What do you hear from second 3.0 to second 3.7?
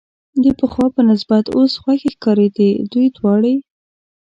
دواړې.